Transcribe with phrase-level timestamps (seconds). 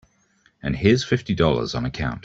[0.63, 2.19] And here's fifty dollars on account.